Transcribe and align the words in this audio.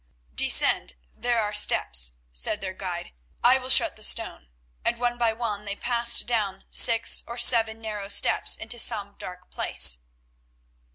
"Descend, 0.33 0.95
there 1.15 1.39
are 1.43 1.53
steps," 1.53 2.13
said 2.33 2.59
their 2.59 2.73
guide. 2.73 3.11
"I 3.43 3.59
will 3.59 3.69
shut 3.69 3.95
the 3.97 4.03
stone," 4.03 4.47
and 4.83 4.97
one 4.97 5.19
by 5.19 5.31
one 5.31 5.65
they 5.65 5.75
passed 5.75 6.25
down 6.25 6.63
six 6.71 7.21
or 7.27 7.37
seven 7.37 7.79
narrow 7.79 8.07
steps 8.07 8.55
into 8.55 8.79
some 8.79 9.13
darksome 9.19 9.49
place. 9.51 9.99